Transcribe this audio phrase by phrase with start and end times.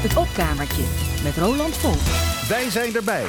[0.00, 0.82] Het opkamertje
[1.24, 2.00] met Roland Volk.
[2.48, 3.24] Wij zijn erbij.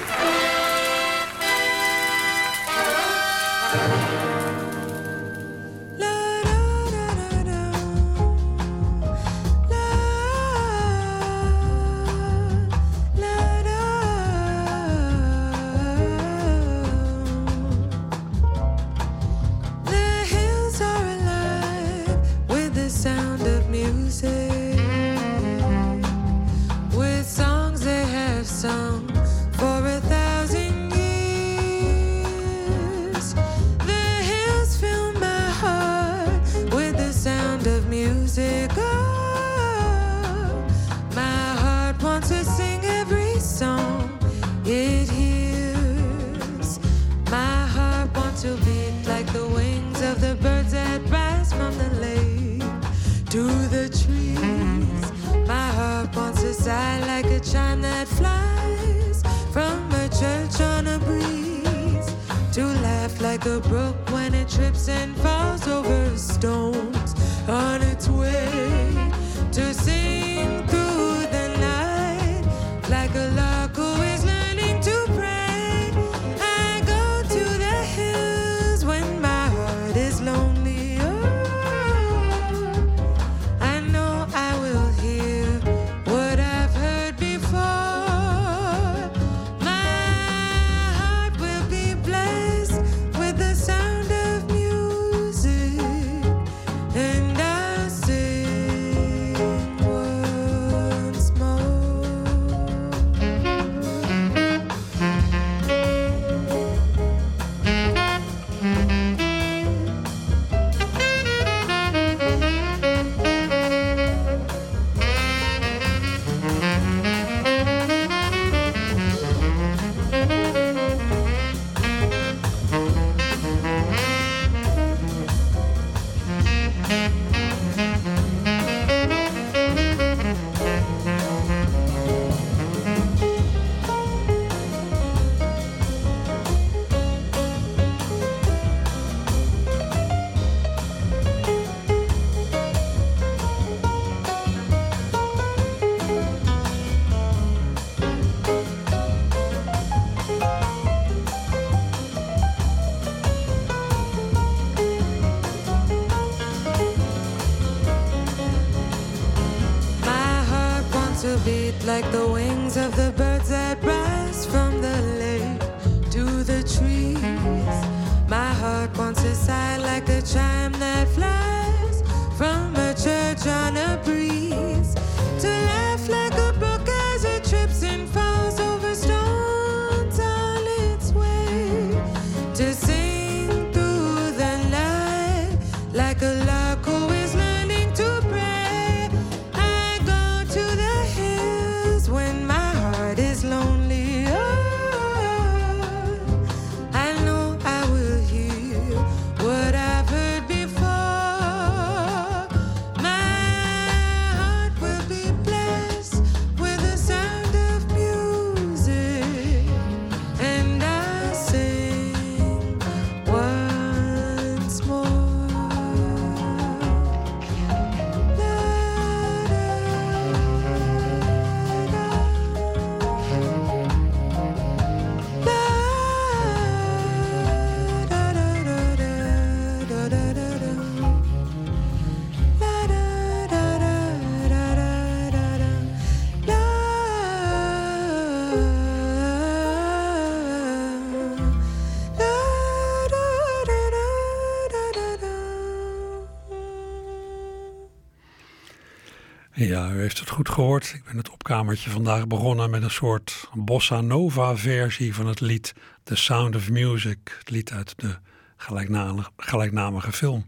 [250.29, 250.91] Goed gehoord.
[250.95, 255.73] Ik ben het opkamertje vandaag begonnen met een soort bossa nova versie van het lied
[256.03, 257.35] The Sound of Music.
[257.39, 258.17] Het lied uit de
[258.57, 260.45] gelijknamige, gelijknamige film.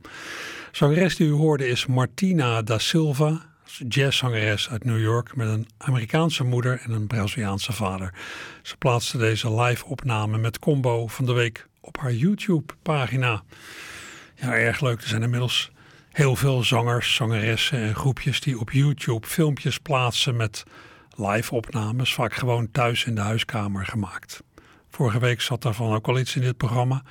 [0.71, 3.45] Zangeres die u hoorde is Martina da Silva,
[3.87, 8.13] jazzzangeres uit New York met een Amerikaanse moeder en een Braziliaanse vader.
[8.61, 13.43] Ze plaatste deze live opname met combo van de week op haar YouTube pagina.
[14.35, 15.01] Ja, erg leuk.
[15.01, 15.71] Er zijn inmiddels
[16.11, 20.63] heel veel zangers, zangeressen en groepjes die op YouTube filmpjes plaatsen met
[21.15, 24.43] live opnames, vaak gewoon thuis in de huiskamer gemaakt.
[24.89, 27.03] Vorige week zat daarvan ook al iets in dit programma.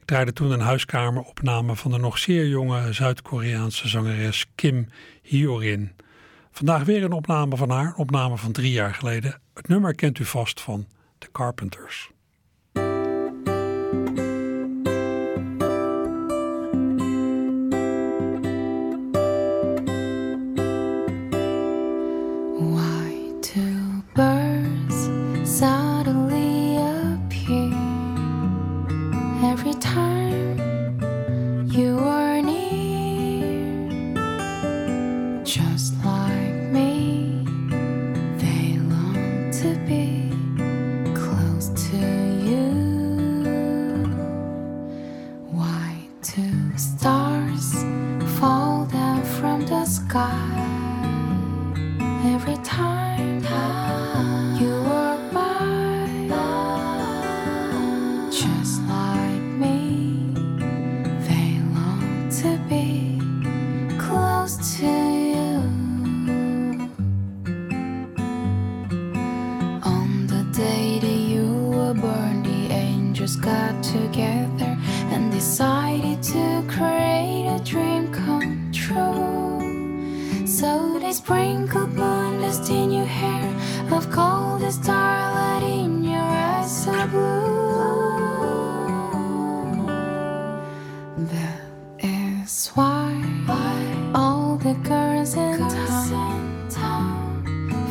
[0.00, 4.88] Ik draaide toen een huiskameropname van de nog zeer jonge Zuid-Koreaanse zangeres Kim
[5.22, 5.92] Hyorin
[6.56, 9.40] Vandaag weer een opname van haar, opname van drie jaar geleden.
[9.54, 10.86] Het nummer kent u vast van
[11.18, 12.10] The Carpenters.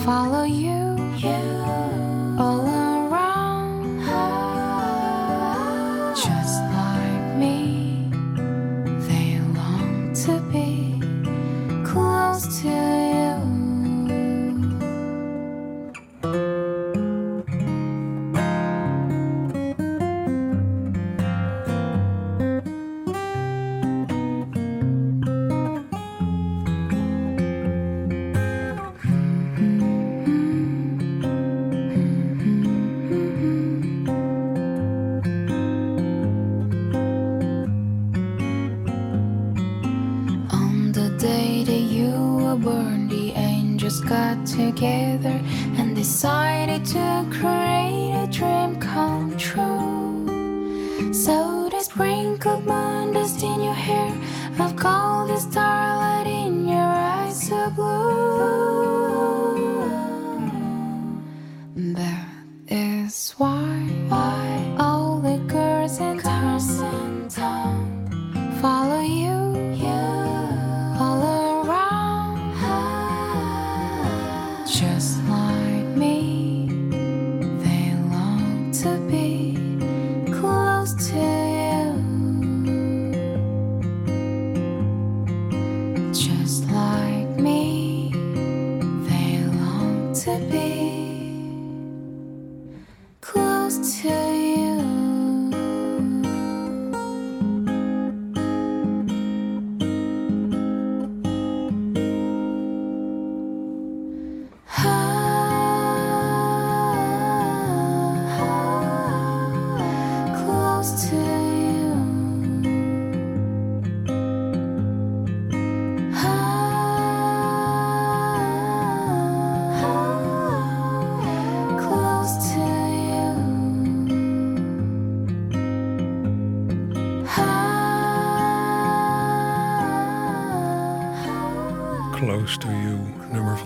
[0.06, 0.96] follow you.
[1.18, 2.05] you.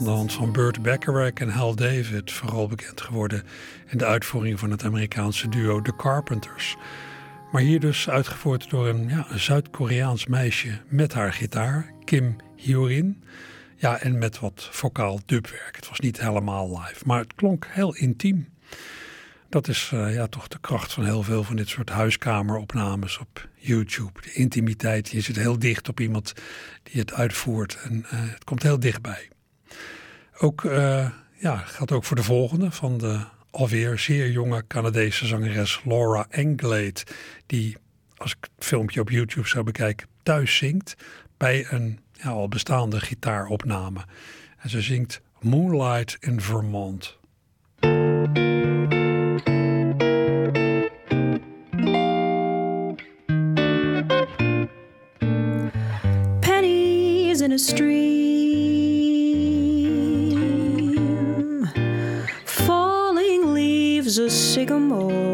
[0.03, 3.43] Van Burt Bacharach en Hal David, vooral bekend geworden
[3.87, 6.75] in de uitvoering van het Amerikaanse duo The Carpenters.
[7.51, 13.23] Maar hier dus uitgevoerd door een, ja, Zuid-Koreaans meisje met haar gitaar, Kim Hyorin.
[13.75, 15.75] Ja, en met wat vocaal dubwerk.
[15.75, 18.49] Het was niet helemaal live, maar het klonk heel intiem.
[19.49, 23.47] Dat is uh, ja, toch de kracht van heel veel van dit soort huiskameropnames op
[23.55, 24.21] YouTube.
[24.21, 26.33] De intimiteit, je zit heel dicht op iemand
[26.83, 29.29] die het uitvoert en uh, het komt heel dichtbij.
[30.41, 33.19] Ook uh, ja, geldt ook voor de volgende van de
[33.51, 37.03] alweer zeer jonge Canadese zangeres Laura Englade.
[37.45, 37.77] Die,
[38.17, 40.95] als ik het filmpje op YouTube zou bekijken, thuis zingt
[41.37, 43.99] bij een al bestaande gitaaropname.
[44.57, 47.17] En ze zingt Moonlight in Vermont.
[56.39, 58.28] Pennies in a street.
[64.17, 65.28] A sycamore.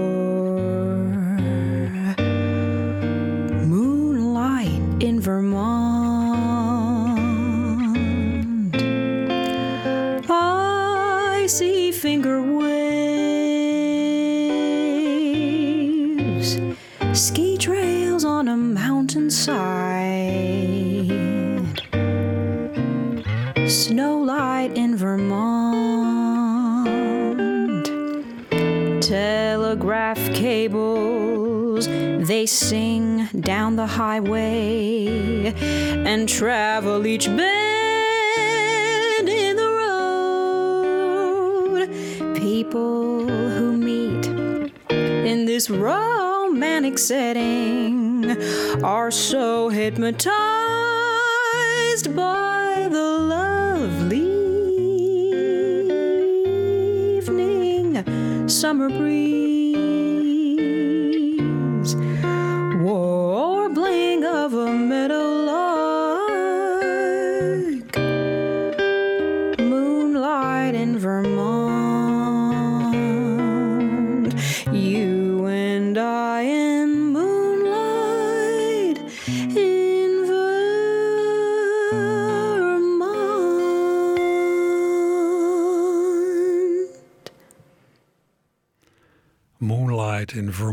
[33.85, 35.53] Highway
[36.05, 41.87] and travel each bend in the road.
[42.35, 44.25] People who meet
[44.89, 48.35] in this romantic setting
[48.83, 50.33] are so hypnotized
[52.15, 53.03] by the
[53.35, 54.25] lovely
[57.17, 58.03] evening
[58.47, 59.34] summer breeze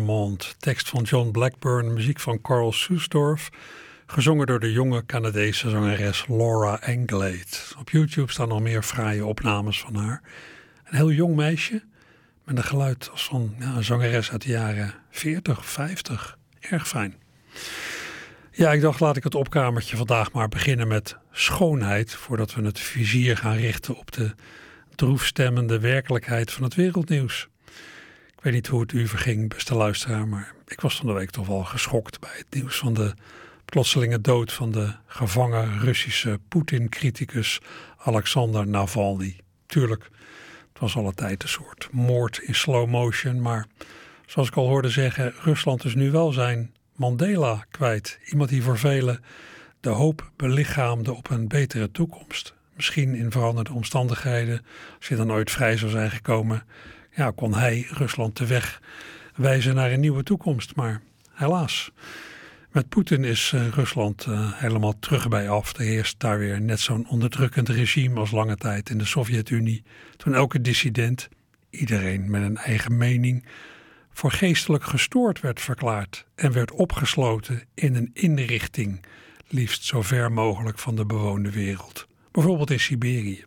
[0.04, 0.54] Vermont.
[0.58, 3.50] Tekst van John Blackburn, muziek van Carl Soesdorf.
[4.06, 7.46] Gezongen door de jonge Canadese zangeres Laura Anglade.
[7.78, 10.22] Op YouTube staan nog meer fraaie opnames van haar.
[10.84, 11.82] Een heel jong meisje
[12.44, 16.38] met een geluid als van ja, een zangeres uit de jaren 40, 50.
[16.60, 17.14] Erg fijn.
[18.50, 22.14] Ja, ik dacht laat ik het opkamertje vandaag maar beginnen met schoonheid.
[22.14, 24.34] Voordat we het vizier gaan richten op de
[24.94, 27.50] droefstemmende werkelijkheid van het wereldnieuws.
[28.42, 31.30] Ik weet niet hoe het u verging, beste luisteraar, maar ik was van de week
[31.30, 33.14] toch wel geschokt bij het nieuws van de
[33.64, 37.60] plotselinge dood van de gevangen Russische Poetin-criticus
[37.98, 39.36] Alexander Navalny.
[39.66, 40.02] Tuurlijk,
[40.72, 43.66] het was alle tijd een soort moord in slow motion, maar
[44.26, 48.18] zoals ik al hoorde zeggen, Rusland is nu wel zijn Mandela kwijt.
[48.24, 49.24] Iemand die voor velen
[49.80, 52.54] de hoop belichaamde op een betere toekomst.
[52.76, 54.64] Misschien in veranderde omstandigheden,
[54.98, 56.64] als je dan ooit vrij zou zijn gekomen,
[57.14, 58.80] ja, kon hij Rusland de weg
[59.34, 60.76] wijzen naar een nieuwe toekomst.
[60.76, 61.00] Maar
[61.30, 61.90] helaas,
[62.70, 65.76] met Poetin is uh, Rusland uh, helemaal terug bij af.
[65.76, 69.82] Er heerst daar weer net zo'n onderdrukkend regime als lange tijd in de Sovjet-Unie.
[70.16, 71.28] Toen elke dissident,
[71.70, 73.44] iedereen met een eigen mening,
[74.12, 79.04] voor geestelijk gestoord werd verklaard en werd opgesloten in een inrichting,
[79.48, 82.06] liefst zo ver mogelijk van de bewoonde wereld.
[82.30, 83.44] Bijvoorbeeld in Siberië.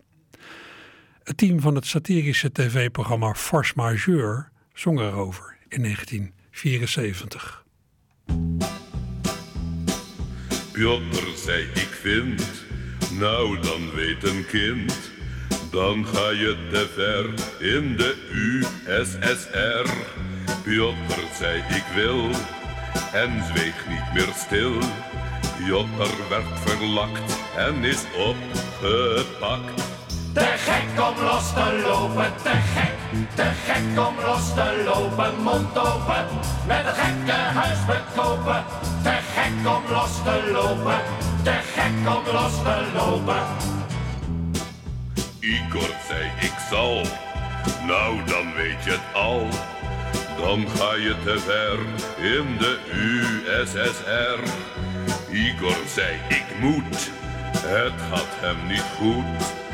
[1.26, 7.66] Het team van het satirische tv-programma Force Majeure zong erover in 1974.
[10.72, 12.66] Piotr zei ik vind,
[13.20, 15.12] nou dan weet een kind,
[15.72, 17.26] dan ga je te ver
[17.74, 19.90] in de USSR.
[20.64, 22.30] Piotr zei ik wil
[23.14, 24.80] en zweeg niet meer stil.
[25.58, 29.95] Piotr werd verlakt en is opgepakt.
[30.36, 32.98] Te gek om los te lopen, te gek,
[33.36, 36.26] te gek om los te lopen, mond open,
[36.68, 38.64] met een gekke huis bekopen.
[39.04, 41.00] Te gek om los te lopen,
[41.44, 43.44] te gek om los te lopen.
[45.40, 47.02] Igor zei ik zal,
[47.88, 49.48] nou dan weet je het al.
[50.38, 51.80] Dan ga je te ver
[52.26, 54.40] in de USSR.
[55.32, 57.12] Igor zei ik moet,
[57.58, 59.65] het gaat hem niet goed.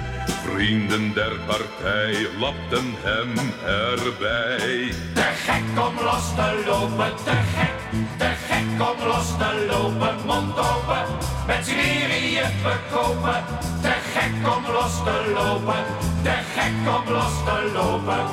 [0.53, 3.31] Vrienden der partij lapten hem
[3.65, 4.93] erbij.
[5.13, 7.77] Te gek om los te lopen, te gek,
[8.17, 11.05] te gek om los te lopen, mond open,
[11.47, 13.43] met Siberië verkopen.
[13.81, 15.83] Te gek om los te lopen,
[16.23, 18.25] te gek om los te lopen.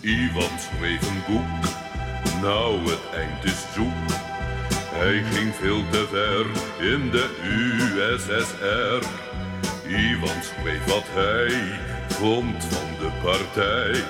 [0.00, 1.62] Ivan schreef een boek,
[2.42, 4.08] nou het eind is zoek.
[4.92, 6.46] Hij ging veel te ver
[6.92, 9.29] in de USSR.
[9.90, 11.78] Ivan schreef wat hij
[12.08, 14.04] vond van de partij.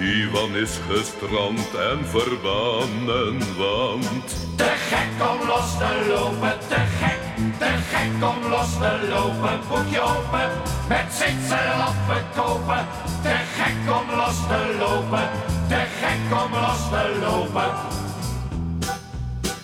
[0.00, 7.20] Ivan is gestrand en verbannen, want Te gek om los te lopen, te gek,
[7.58, 9.60] te gek om los te lopen.
[9.68, 10.50] Boekje open,
[10.88, 12.86] met Zwitserland verkopen.
[13.22, 15.28] Te gek om los te lopen,
[15.68, 17.70] te gek om los te lopen.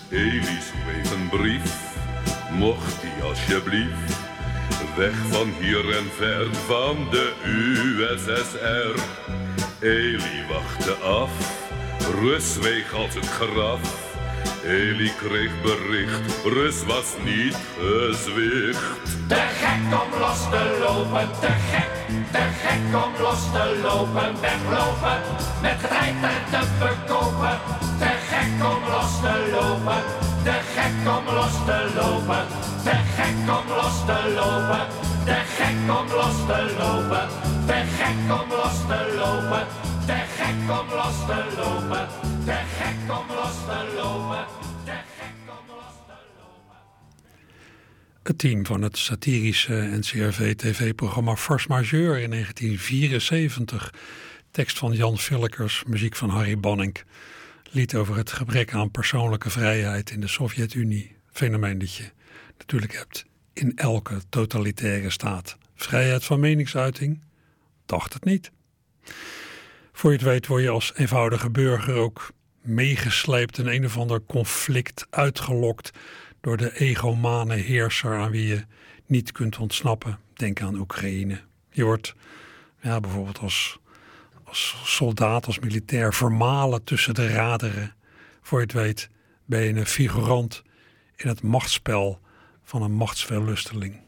[0.09, 1.73] Elie schreef een brief,
[2.51, 4.24] mocht hij alsjeblieft
[4.95, 8.99] weg van hier en ver van de USSR.
[9.79, 11.31] Elie wachtte af,
[12.21, 13.79] Rus zweeg als het graf.
[14.65, 18.83] Elie kreeg bericht, Rus was niet gezwicht.
[19.27, 21.91] Te gek om los te lopen, te gek,
[22.31, 24.31] te gek om los te lopen.
[24.41, 25.19] Weglopen,
[25.61, 27.57] met getreinten te verkopen.
[27.99, 30.01] Te gek om los te lopen,
[30.43, 32.45] te gek om los te lopen,
[32.85, 34.85] te gek om los te lopen,
[35.25, 37.27] te gek om los te lopen,
[37.69, 39.65] te gek om los te lopen,
[40.05, 42.07] te gek om los te lopen,
[42.45, 44.45] te gek om los te lopen.
[48.23, 53.93] Het team van het satirische NCRV-tv-programma Force Majeure in 1974.
[54.51, 56.97] Tekst van Jan Villekers, muziek van Harry Banning.
[57.71, 61.15] Lied over het gebrek aan persoonlijke vrijheid in de Sovjet-Unie.
[61.31, 62.11] Fenomeen dat je
[62.57, 65.57] natuurlijk hebt in elke totalitaire staat.
[65.75, 67.23] Vrijheid van meningsuiting?
[67.85, 68.51] Dacht het niet.
[69.91, 72.31] Voor je het weet word je als eenvoudige burger ook
[72.61, 75.91] meegesleept in een of ander conflict, uitgelokt
[76.41, 78.65] door de egomane heerser aan wie je
[79.05, 80.19] niet kunt ontsnappen.
[80.33, 81.41] Denk aan Oekraïne.
[81.71, 82.15] Je wordt
[82.81, 83.79] ja, bijvoorbeeld als,
[84.43, 87.95] als soldaat, als militair vermalen tussen de raderen.
[88.41, 89.09] Voor je het weet
[89.45, 90.63] ben je een figurant
[91.15, 92.19] in het machtsspel
[92.65, 94.04] van een machtsverlusteling.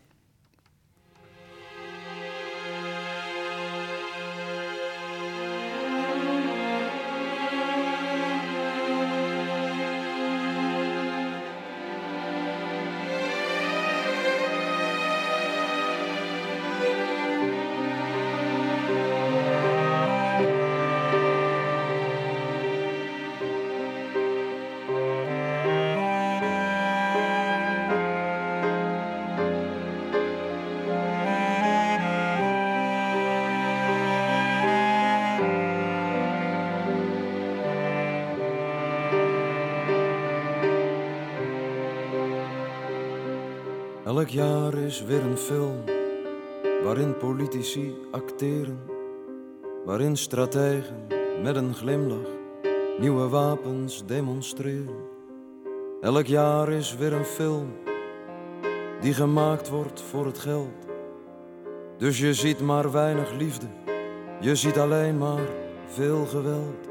[44.18, 45.84] Elk jaar is weer een film
[46.84, 48.80] waarin politici acteren,
[49.86, 51.08] waarin strategen
[51.42, 52.30] met een glimlach
[53.00, 54.96] nieuwe wapens demonstreren.
[56.01, 57.75] Elk jaar is weer een film
[59.01, 60.88] die gemaakt wordt voor het geld.
[61.98, 63.68] Dus je ziet maar weinig liefde,
[64.40, 65.48] je ziet alleen maar
[65.88, 66.90] veel geweld.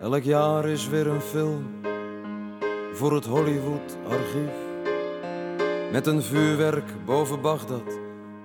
[0.00, 1.64] Elk jaar is weer een film
[2.92, 4.63] voor het Hollywood-archief.
[5.94, 7.98] Met een vuurwerk boven Bagdad,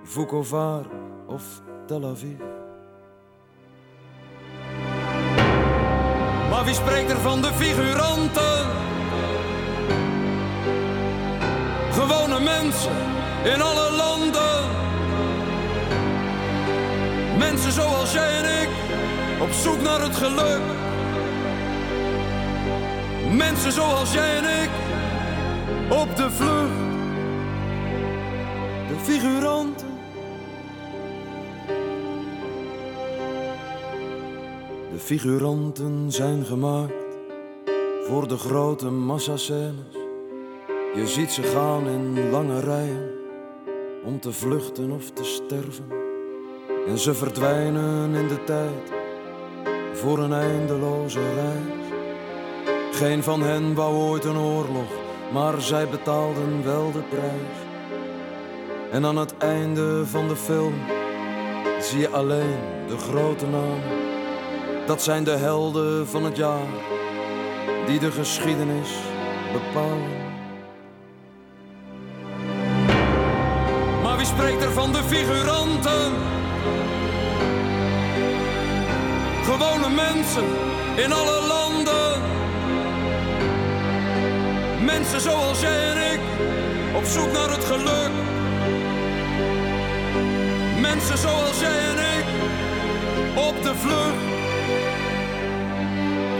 [0.04, 0.86] Vukovar
[1.26, 1.42] of
[1.86, 2.38] Tel Aviv.
[6.50, 8.66] Maar wie spreekt er van de figuranten?
[11.90, 12.96] Gewone mensen
[13.44, 14.64] in alle landen.
[17.38, 18.70] Mensen zoals jij en ik,
[19.40, 20.62] op zoek naar het geluk.
[23.36, 24.70] Mensen zoals jij en ik,
[25.88, 26.89] op de vlucht
[29.02, 29.88] figuranten.
[34.92, 37.18] De figuranten zijn gemaakt
[38.06, 39.94] voor de grote massascènes.
[40.94, 43.10] Je ziet ze gaan in lange rijen
[44.04, 45.86] om te vluchten of te sterven.
[46.86, 48.92] En ze verdwijnen in de tijd
[49.92, 51.88] voor een eindeloze reis.
[52.92, 54.90] Geen van hen wou ooit een oorlog,
[55.32, 57.69] maar zij betaalden wel de prijs.
[58.90, 60.74] En aan het einde van de film
[61.80, 63.82] zie je alleen de grote namen.
[64.86, 66.66] Dat zijn de helden van het jaar
[67.86, 68.90] die de geschiedenis
[69.52, 70.28] bepalen.
[74.02, 76.12] Maar wie spreekt er van de figuranten?
[79.44, 80.44] Gewone mensen
[80.96, 82.22] in alle landen.
[84.84, 86.20] Mensen zoals jij en ik,
[86.96, 88.19] op zoek naar het geluk.
[90.94, 92.24] Mensen zoals jij en ik,
[93.36, 94.28] op de vlucht.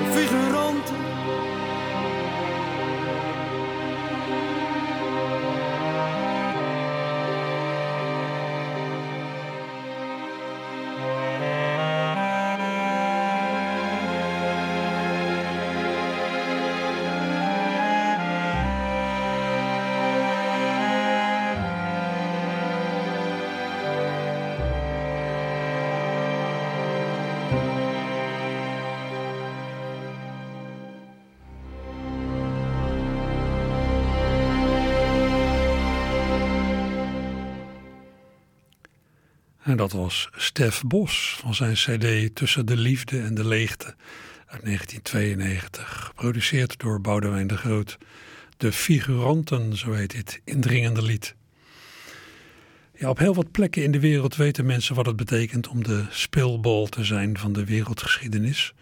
[0.04, 0.12] De
[39.70, 43.94] En dat was Stef Bos van zijn CD Tussen de Liefde en de Leegte
[44.46, 46.04] uit 1992.
[46.04, 47.98] Geproduceerd door Boudewijn de Groot.
[48.56, 51.34] De Figuranten, zo heet dit indringende lied.
[53.00, 56.04] Ja, op heel wat plekken in de wereld weten mensen wat het betekent om de
[56.10, 58.74] speelbal te zijn van de wereldgeschiedenis.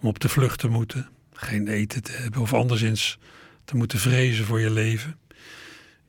[0.00, 1.08] Om op de vlucht te moeten.
[1.32, 3.18] geen eten te hebben of anderszins
[3.64, 5.16] te moeten vrezen voor je leven.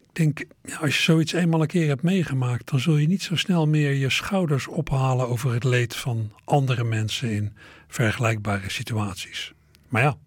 [0.09, 0.45] Ik denk,
[0.79, 3.93] als je zoiets eenmaal een keer hebt meegemaakt, dan zul je niet zo snel meer
[3.93, 7.53] je schouders ophalen over het leed van andere mensen in
[7.87, 9.53] vergelijkbare situaties.
[9.87, 10.17] Maar ja,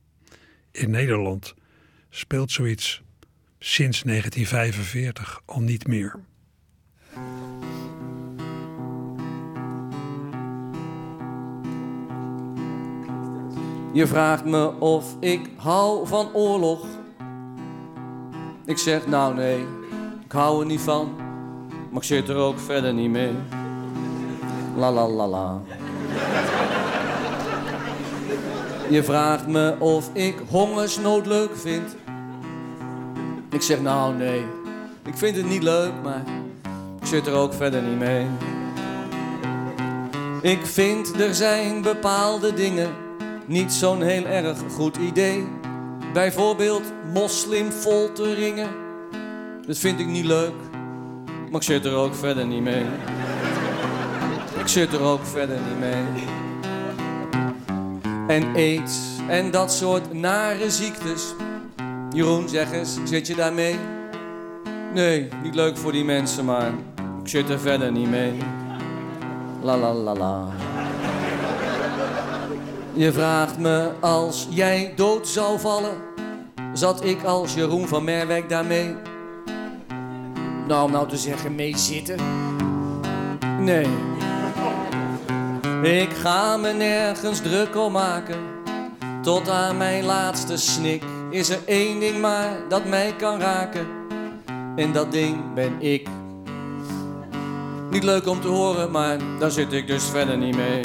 [0.71, 1.55] in Nederland
[2.11, 3.03] speelt zoiets
[3.59, 6.27] sinds 1945 al niet meer.
[13.93, 16.85] Je vraagt me of ik hou van oorlog.
[18.65, 19.67] Ik zeg nou nee,
[20.25, 21.11] ik hou er niet van,
[21.91, 23.33] maar ik zit er ook verder niet mee.
[24.77, 25.61] La la la la.
[28.91, 31.97] Je vraagt me of ik hongersnood leuk vind.
[33.51, 34.45] Ik zeg nou nee,
[35.05, 36.23] ik vind het niet leuk, maar
[37.01, 38.27] ik zit er ook verder niet mee.
[40.43, 42.91] Ik vind er zijn bepaalde dingen
[43.47, 45.49] niet zo'n heel erg goed idee.
[46.13, 46.83] Bijvoorbeeld
[47.13, 48.69] moslimfolteringen.
[49.67, 50.55] Dat vind ik niet leuk,
[51.51, 52.85] maar ik zit er ook verder niet mee.
[54.59, 56.05] Ik zit er ook verder niet mee.
[58.29, 61.35] En aids en dat soort nare ziektes.
[62.11, 63.98] Jeroen, zeg eens, zit je daarmee?
[64.95, 66.73] Nee, niet leuk voor die mensen, maar
[67.23, 68.33] ik zit er verder niet mee.
[69.63, 70.47] La la la la.
[72.93, 75.95] Je vraagt me als jij dood zou vallen,
[76.73, 78.95] zat ik als Jeroen van Merwijk daarmee?
[80.67, 82.17] Nou, om nou te zeggen, mee zitten?
[83.61, 83.87] Nee.
[85.83, 88.39] Ik ga me nergens druk om maken.
[89.23, 93.98] Tot aan mijn laatste snik is er één ding maar dat mij kan raken.
[94.79, 96.09] En dat ding ben ik.
[97.91, 100.83] Niet leuk om te horen, maar daar zit ik dus verder niet mee.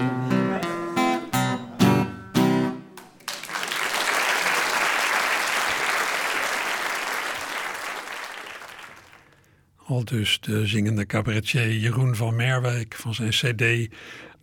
[9.86, 13.94] Al dus de zingende cabaretier Jeroen van Merwijk van zijn cd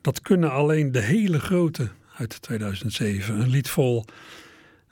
[0.01, 3.41] Dat kunnen alleen de hele grote uit 2007.
[3.41, 4.05] Een lied vol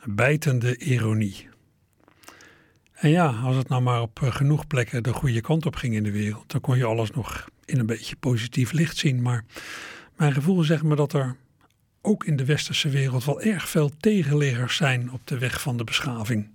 [0.04, 1.47] bijtende ironie.
[2.98, 6.02] En ja, als het nou maar op genoeg plekken de goede kant op ging in
[6.02, 9.22] de wereld, dan kon je alles nog in een beetje positief licht zien.
[9.22, 9.44] Maar
[10.16, 11.36] mijn gevoel zegt me dat er
[12.02, 15.84] ook in de westerse wereld wel erg veel tegenliggers zijn op de weg van de
[15.84, 16.50] beschaving.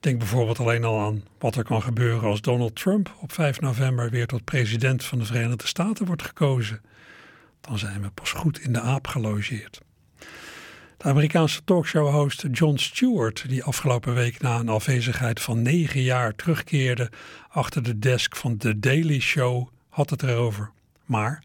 [0.00, 4.10] Denk bijvoorbeeld alleen al aan wat er kan gebeuren als Donald Trump op 5 november
[4.10, 6.80] weer tot president van de Verenigde Staten wordt gekozen.
[7.60, 9.80] Dan zijn we pas goed in de aap gelogeerd.
[11.00, 17.10] De Amerikaanse talkshow-host Jon Stewart, die afgelopen week na een afwezigheid van negen jaar terugkeerde
[17.48, 20.70] achter de desk van The Daily Show, had het erover.
[21.04, 21.42] Maar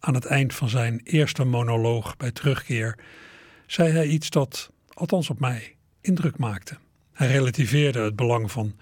[0.00, 2.98] aan het eind van zijn eerste monoloog bij terugkeer
[3.66, 6.76] zei hij iets dat, althans op mij, indruk maakte.
[7.12, 8.76] Hij relativeerde het belang van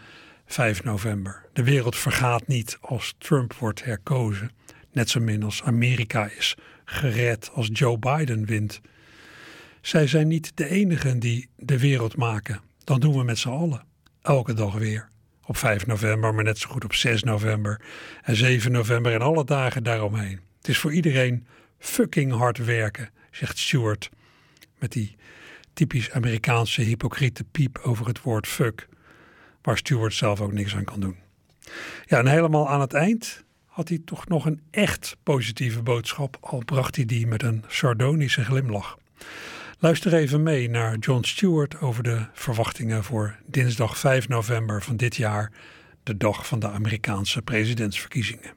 [0.47, 1.45] 5 november.
[1.53, 4.51] De wereld vergaat niet als Trump wordt herkozen,
[4.93, 8.81] net zo min als Amerika is gered als Joe Biden wint.
[9.85, 12.61] Zij zijn niet de enigen die de wereld maken.
[12.85, 13.85] Dan doen we met z'n allen.
[14.23, 15.09] Elke dag weer.
[15.47, 17.81] Op 5 november, maar net zo goed op 6 november
[18.23, 20.41] en 7 november en alle dagen daaromheen.
[20.59, 21.47] Het is voor iedereen
[21.79, 24.11] fucking hard werken, zegt Stuart.
[24.79, 25.17] Met die
[25.73, 28.89] typisch Amerikaanse hypocriete piep over het woord fuck.
[29.63, 31.17] Waar Stuart zelf ook niks aan kan doen.
[32.07, 36.63] Ja, en helemaal aan het eind had hij toch nog een echt positieve boodschap, al
[36.65, 38.99] bracht hij die met een sardonische glimlach.
[39.85, 45.17] Luister even mee naar John Stewart over de verwachtingen voor dinsdag 5 november van dit
[45.17, 45.53] jaar,
[46.03, 48.53] de dag van de Amerikaanse presidentsverkiezingen.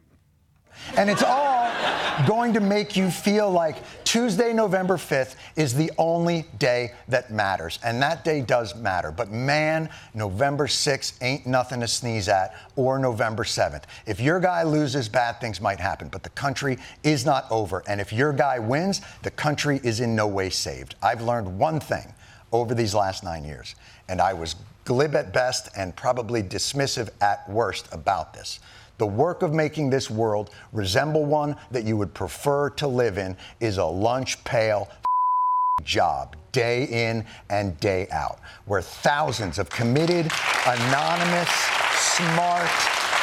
[2.26, 7.78] Going to make you feel like Tuesday, November 5th is the only day that matters.
[7.84, 9.12] And that day does matter.
[9.12, 13.84] But man, November 6th ain't nothing to sneeze at, or November 7th.
[14.06, 16.08] If your guy loses, bad things might happen.
[16.08, 17.84] But the country is not over.
[17.88, 20.96] And if your guy wins, the country is in no way saved.
[21.04, 22.14] I've learned one thing
[22.52, 23.76] over these last nine years,
[24.08, 28.60] and I was glib at best and probably dismissive at worst about this.
[28.98, 33.38] The work of making this world resemble one that you would prefer to live in
[33.60, 34.90] is a lunch pail
[35.84, 40.32] job, day in and day out, where thousands of committed,
[40.66, 41.50] anonymous,
[41.96, 42.70] smart,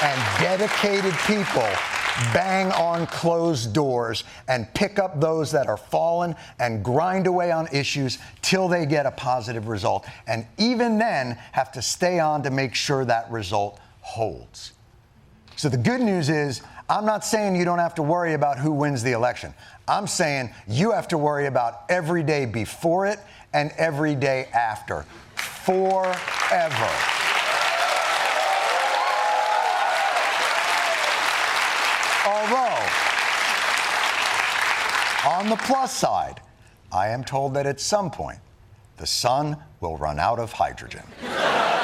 [0.03, 1.69] and dedicated people
[2.33, 7.67] bang on closed doors and pick up those that are fallen and grind away on
[7.73, 10.07] issues till they get a positive result.
[10.27, 14.73] And even then, have to stay on to make sure that result holds.
[15.57, 18.71] So the good news is I'm not saying you don't have to worry about who
[18.71, 19.55] wins the election.
[19.89, 23.19] I'm saying you have to worry about every day before it
[23.53, 25.05] and every day after.
[25.35, 26.91] Forever.
[32.27, 32.83] Although,
[35.27, 36.41] on the plus side,
[36.93, 38.39] I am told that at some point,
[38.99, 41.05] the sun will run out of hydrogen.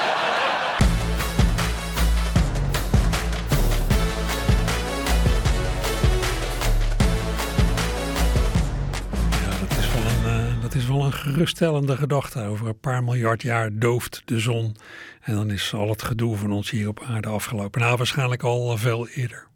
[10.71, 12.43] dat is wel een geruststellende gedachte.
[12.43, 14.77] Over een paar miljard jaar dooft de zon.
[15.21, 17.81] En dan is al het gedoe van ons hier op aarde afgelopen.
[17.81, 19.47] Nou, waarschijnlijk al veel eerder.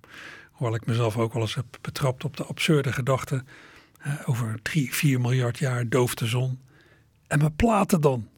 [0.50, 3.44] Hoewel ik mezelf ook wel eens heb betrapt op de absurde gedachte.
[4.00, 6.60] eh, over drie, vier miljard jaar dooft de zon.
[7.26, 8.28] En mijn platen dan?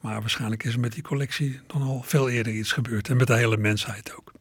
[0.00, 3.08] Maar waarschijnlijk is er met die collectie dan al veel eerder iets gebeurd.
[3.08, 4.32] En met de hele mensheid ook.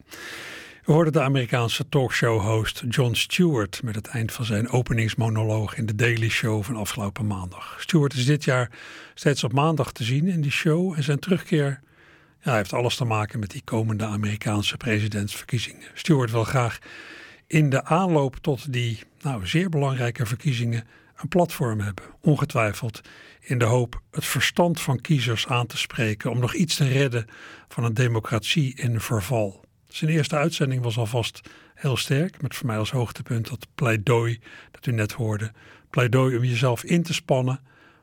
[0.90, 5.96] We hoorden de Amerikaanse talkshow-host Jon Stewart met het eind van zijn openingsmonoloog in de
[5.96, 7.78] Daily Show van afgelopen maandag.
[7.80, 8.72] Stewart is dit jaar
[9.14, 11.80] steeds op maandag te zien in die show en zijn terugkeer
[12.42, 15.88] ja, heeft alles te maken met die komende Amerikaanse presidentsverkiezingen.
[15.94, 16.80] Stewart wil graag
[17.48, 22.04] in de aanloop tot die nou, zeer belangrijke verkiezingen een platform hebben.
[22.22, 23.02] Ongetwijfeld
[23.40, 27.26] in de hoop het verstand van kiezers aan te spreken om nog iets te redden
[27.68, 29.68] van een democratie in verval.
[29.90, 31.42] Zijn eerste uitzending was alvast
[31.74, 34.40] heel sterk, met voor mij als hoogtepunt dat pleidooi
[34.72, 35.52] dat u net hoorde.
[35.90, 37.60] Pleidooi om jezelf in te spannen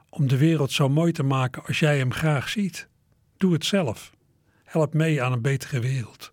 [0.09, 2.89] om de wereld zo mooi te maken als jij hem graag ziet.
[3.37, 4.13] Doe het zelf.
[4.65, 6.33] Help mee aan een betere wereld.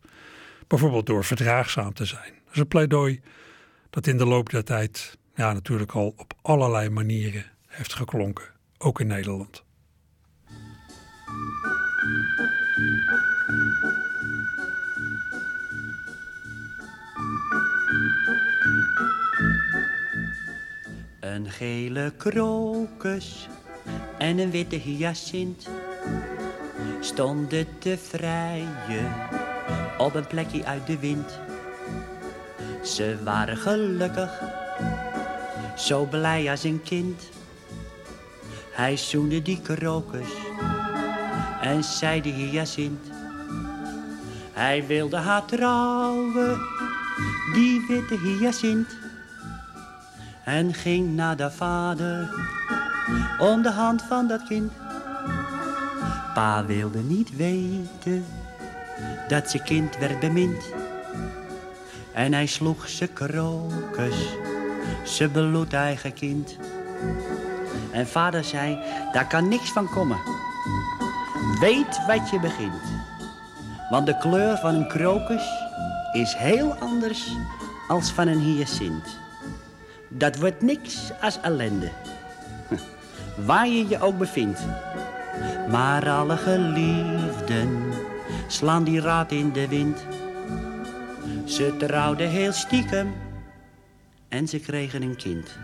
[0.67, 2.33] Bijvoorbeeld door verdraagzaam te zijn.
[2.45, 3.21] Dat is een pleidooi
[3.89, 8.45] dat in de loop der tijd ja, natuurlijk al op allerlei manieren heeft geklonken,
[8.77, 9.63] ook in Nederland.
[21.23, 23.47] Een gele krokus
[24.17, 25.67] en een witte hyacint
[26.99, 29.13] stonden te vrijen
[29.97, 31.39] op een plekje uit de wind.
[32.83, 34.41] Ze waren gelukkig,
[35.77, 37.21] zo blij als een kind.
[38.71, 40.29] Hij zoende die krokus
[41.61, 43.09] en zei de hyacint.
[44.51, 46.59] Hij wilde haar trouwen,
[47.53, 49.02] die witte hyacint.
[50.43, 52.29] En ging naar de vader
[53.39, 54.71] om de hand van dat kind.
[56.33, 58.25] Pa wilde niet weten
[59.27, 60.63] dat zijn kind werd bemind.
[62.13, 64.15] En hij sloeg zijn krokus,
[65.03, 66.57] zijn bloedeigen kind.
[67.91, 68.79] En vader zei,
[69.11, 70.17] daar kan niks van komen.
[71.59, 72.81] Weet wat je begint.
[73.89, 75.49] Want de kleur van een krokus
[76.11, 77.35] is heel anders
[77.87, 79.22] als van een hyacint.
[80.17, 81.89] Dat wordt niks als ellende.
[83.45, 84.61] Waar je je ook bevindt.
[85.69, 87.81] Maar alle geliefden
[88.47, 90.05] slaan die raad in de wind.
[91.45, 93.13] Ze trouwden heel stiekem
[94.27, 95.57] en ze kregen een kind.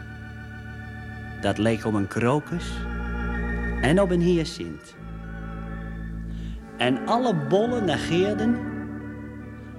[1.42, 2.66] Dat leek op een krokus
[3.82, 4.96] en op een hyacint.
[6.78, 8.58] En alle bollen negeerden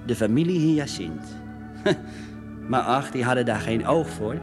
[0.05, 1.23] de familie hyacint.
[2.69, 4.35] maar ach, die hadden daar geen oog voor.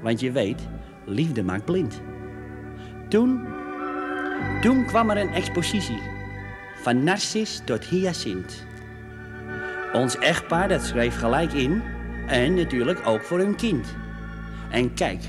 [0.00, 0.68] Want je weet,
[1.04, 2.00] liefde maakt blind.
[3.08, 3.44] Toen,
[4.60, 6.00] toen kwam er een expositie.
[6.82, 8.66] Van Narcis tot Hyacint.
[9.92, 11.82] Ons echtpaar dat schreef gelijk in.
[12.26, 13.86] En natuurlijk ook voor hun kind.
[14.70, 15.20] En kijk,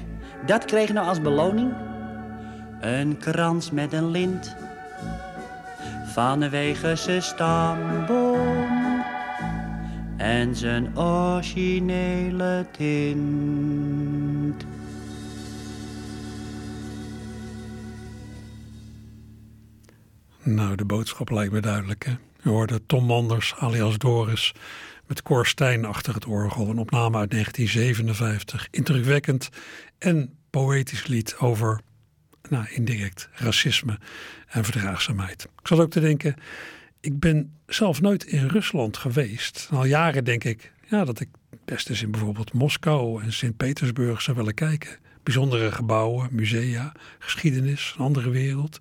[0.46, 1.88] dat kreeg nou als beloning...
[2.80, 4.56] Een krans met een lint.
[6.06, 9.04] Vanwege zijn stamboom.
[10.18, 14.29] En zijn originele tint.
[20.54, 22.06] Nou, de boodschap lijkt me duidelijk.
[22.06, 22.12] Hè?
[22.44, 24.54] U hoorde Tom Manders alias Doris
[25.08, 26.70] met Cor Stijn achter het orgel.
[26.70, 28.68] Een opname uit 1957.
[28.72, 29.50] Indrukwekkend
[29.98, 31.82] en poëtisch lied over,
[32.50, 34.00] nou, indirect racisme
[34.48, 35.44] en verdraagzaamheid.
[35.44, 36.36] Ik zat ook te denken,
[37.00, 39.68] ik ben zelf nooit in Rusland geweest.
[39.72, 41.30] Al jaren denk ik ja, dat ik
[41.66, 44.98] best eens in bijvoorbeeld Moskou en Sint-Petersburg zou willen kijken.
[45.24, 48.80] Bijzondere gebouwen, musea, geschiedenis, een andere wereld.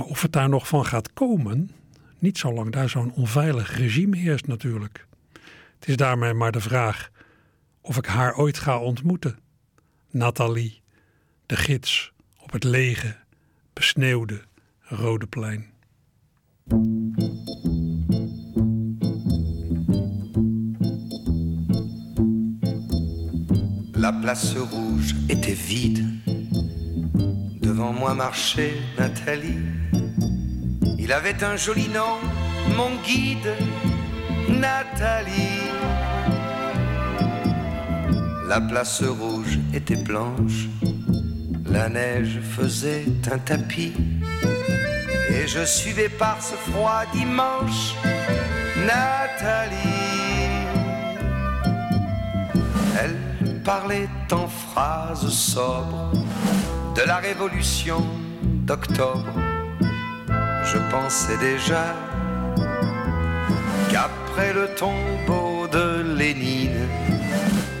[0.00, 1.70] Maar of het daar nog van gaat komen,
[2.18, 5.06] niet zolang daar zo'n onveilig regime heerst natuurlijk.
[5.78, 7.10] Het is daarmee maar de vraag
[7.80, 9.38] of ik haar ooit ga ontmoeten.
[10.10, 10.82] Nathalie,
[11.46, 13.16] de gids op het lege,
[13.72, 14.42] besneeuwde
[14.80, 15.70] Rode Plein.
[23.92, 26.29] La place rouge était vide.
[27.70, 29.60] Devant moi marchait Nathalie.
[30.98, 32.18] Il avait un joli nom,
[32.76, 33.54] mon guide,
[34.48, 35.70] Nathalie.
[38.48, 40.66] La place rouge était blanche,
[41.64, 43.92] la neige faisait un tapis.
[45.28, 47.94] Et je suivais par ce froid dimanche
[48.78, 49.76] Nathalie.
[53.00, 56.10] Elle parlait en phrases sobres
[56.94, 58.04] de la révolution
[58.66, 59.34] d'octobre.
[60.64, 61.94] Je pensais déjà
[63.90, 66.88] qu'après le tombeau de Lénine,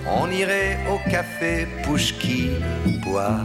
[0.08, 2.64] on irait au café Pouchkine
[3.04, 3.40] boire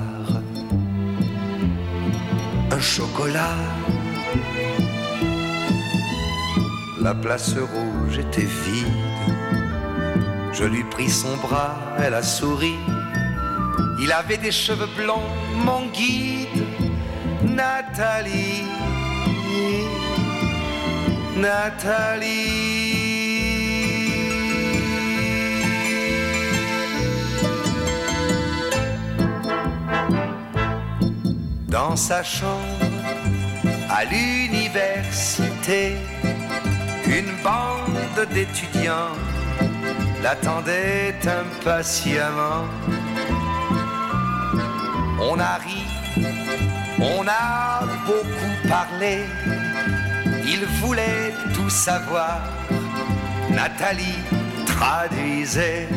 [2.72, 3.56] un chocolat.
[7.02, 8.88] La place rouge était vide.
[10.52, 12.76] Je lui pris son bras, elle a souri.
[14.00, 15.24] Il avait des cheveux blonds,
[15.56, 16.66] mon guide,
[17.44, 18.64] Nathalie.
[21.38, 22.66] Nathalie.
[31.68, 32.52] Dans sa chambre,
[33.90, 35.96] à l'université,
[37.08, 39.16] une bande d'étudiants
[40.24, 42.66] l'attendait impatiemment.
[45.20, 45.84] On a ri,
[47.00, 49.26] on a beaucoup parlé,
[50.46, 52.42] il voulait tout savoir.
[53.50, 54.20] Nathalie
[54.66, 55.88] traduisait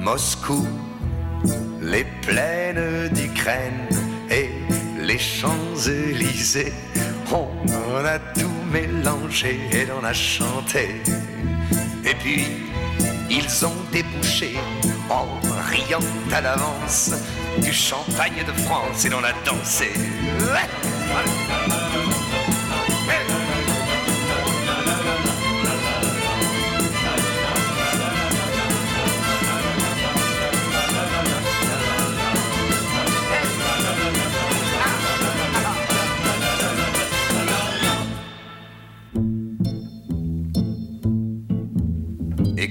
[0.00, 0.66] Moscou,
[1.82, 3.86] les plaines d'Ukraine
[4.30, 4.50] et
[4.98, 6.72] les Champs-Élysées.
[7.32, 11.02] On a tout mélangé et l'on a chanté.
[12.04, 12.69] Et puis,
[13.30, 14.56] ils ont débouché
[15.08, 15.26] en
[15.70, 16.00] riant
[16.32, 17.12] à l'avance
[17.58, 19.92] du champagne de France et l'on a dansé.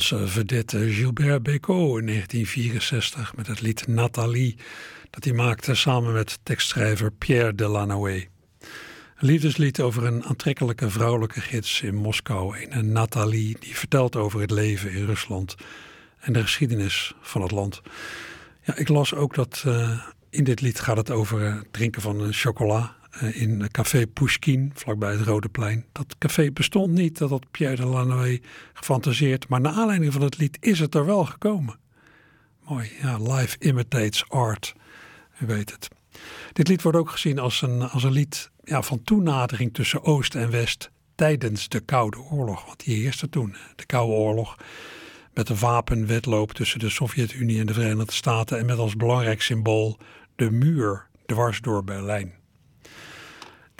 [0.00, 4.56] Franse Gilbert Bécaud in 1964 met het lied Nathalie
[5.10, 8.28] dat hij maakte samen met tekstschrijver Pierre Delanoë.
[8.60, 14.50] Een liefdeslied over een aantrekkelijke vrouwelijke gids in Moskou, een Nathalie die vertelt over het
[14.50, 15.54] leven in Rusland
[16.20, 17.82] en de geschiedenis van het land.
[18.62, 22.96] Ja, ik las ook dat uh, in dit lied gaat het over drinken van chocola
[23.18, 25.84] in café Pushkin, vlakbij het Rode Plein.
[25.92, 28.40] Dat café bestond niet, dat had Pierre de Lanoë
[28.72, 29.48] gefantaseerd.
[29.48, 31.78] Maar naar aanleiding van het lied is het er wel gekomen.
[32.68, 34.74] Mooi, ja, life imitates art.
[35.40, 35.88] U weet het.
[36.52, 40.34] Dit lied wordt ook gezien als een, als een lied ja, van toenadering tussen Oost
[40.34, 42.66] en West tijdens de Koude Oorlog.
[42.66, 44.56] Want die heerste toen, de Koude Oorlog.
[45.34, 48.58] Met een wapenwedloop tussen de Sovjet-Unie en de Verenigde Staten.
[48.58, 49.98] En met als belangrijk symbool
[50.36, 52.39] de muur dwars door Berlijn.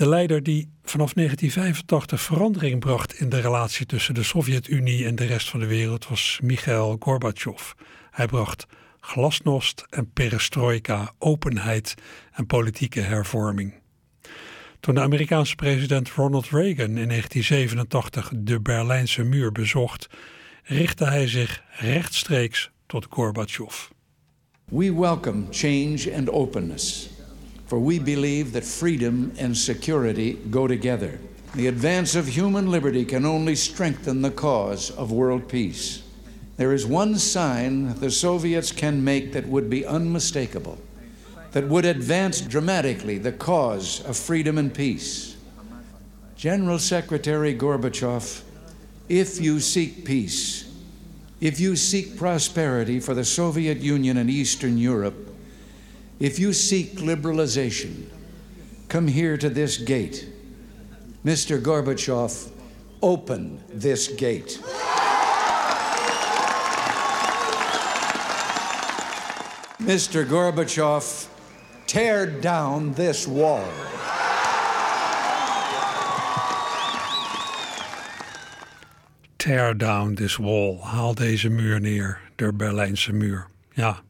[0.00, 5.24] De leider die vanaf 1985 verandering bracht in de relatie tussen de Sovjet-Unie en de
[5.24, 7.72] rest van de wereld was Mikhail Gorbachev.
[8.10, 8.66] Hij bracht
[9.00, 11.94] glasnost en perestroika, openheid
[12.32, 13.74] en politieke hervorming.
[14.80, 20.06] Toen de Amerikaanse president Ronald Reagan in 1987 de Berlijnse muur bezocht,
[20.62, 23.88] richtte hij zich rechtstreeks tot Gorbachev.
[24.64, 27.10] We welcome change and openness,
[27.70, 31.20] for we believe that freedom and security go together.
[31.54, 36.02] The advance of human liberty can only strengthen the cause of world peace.
[36.56, 40.80] There is one sign the Soviets can make that would be unmistakable,
[41.52, 45.36] that would advance dramatically the cause of freedom and peace.
[46.34, 48.42] General Secretary Gorbachev,
[49.08, 50.68] if you seek peace,
[51.40, 55.29] if you seek prosperity for the Soviet Union and Eastern Europe,
[56.20, 58.04] if you seek liberalization,
[58.88, 60.28] come here to this gate.
[61.24, 61.60] Mr.
[61.60, 62.50] Gorbachev,
[63.02, 64.60] open this gate.
[69.80, 70.26] Mr.
[70.26, 71.26] Gorbachev,
[71.86, 73.66] tear down this wall.
[79.38, 80.80] Tear down this wall.
[80.84, 82.20] Haal deze muur neer.
[82.36, 83.48] De Berlijnse muur.
[83.72, 84.02] Ja,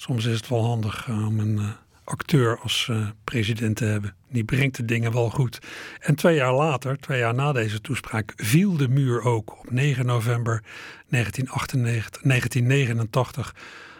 [0.00, 1.70] soms is het wel handig eh, om een uh,
[2.04, 4.14] acteur als uh, president te hebben.
[4.30, 5.58] Die brengt de dingen wel goed.
[6.00, 9.58] En twee jaar later, twee jaar na deze toespraak, viel de muur ook.
[9.58, 10.62] Op 9 november
[11.08, 13.54] 1998, 1989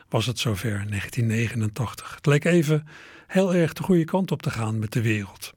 [0.08, 2.14] was het zover, 1989.
[2.14, 2.86] Het leek even
[3.26, 5.52] heel erg de goede kant op te gaan met de wereld.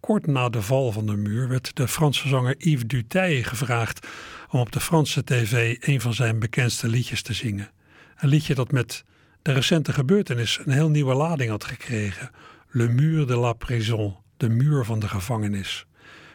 [0.00, 4.06] Kort na de val van de muur werd de Franse zanger Yves Duteil gevraagd
[4.50, 7.70] om op de Franse tv een van zijn bekendste liedjes te zingen.
[8.16, 9.04] Een liedje dat met
[9.42, 12.30] de recente gebeurtenis een heel nieuwe lading had gekregen.
[12.68, 15.86] Le Mur de la Prison, de muur van de gevangenis.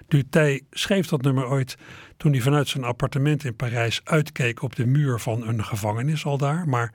[0.08, 1.78] Duteil schreef dat nummer ooit
[2.18, 6.38] toen hij vanuit zijn appartement in Parijs uitkeek op de muur van een gevangenis al
[6.38, 6.93] daar, maar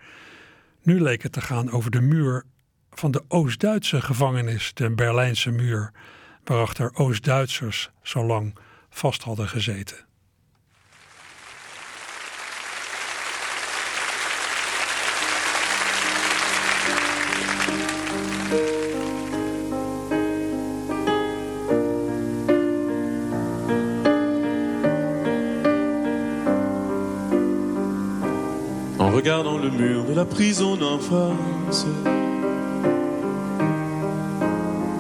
[0.83, 2.45] nu leek het te gaan over de muur
[2.91, 5.93] van de Oost-Duitse gevangenis, de Berlijnse muur,
[6.45, 8.59] waarachter Oost-Duitsers zo lang
[8.91, 10.09] vast hadden gezeten.
[29.13, 31.85] Regardant le mur de la prison d'en face,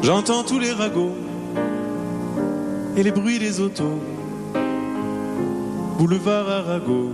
[0.02, 1.14] j'entends tous les ragots
[2.96, 4.00] et les bruits des autos.
[5.96, 7.10] Boulevard Arago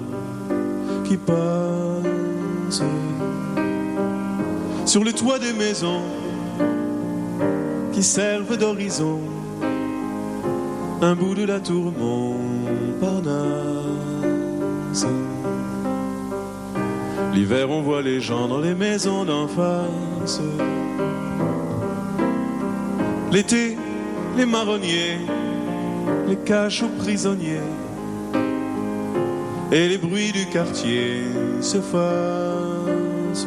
[1.05, 2.83] qui passe
[4.87, 6.03] sur les toits des maisons
[7.93, 9.21] qui servent d'horizon.
[11.03, 11.93] Un bout de la tour
[17.37, 20.41] L'hiver, on voit les gens dans les maisons d'en face.
[23.31, 23.77] L'été,
[24.39, 25.19] les marronniers,
[26.27, 27.61] les caches aux prisonniers.
[29.71, 31.25] Et les bruits du quartier
[31.61, 33.47] s'effacent.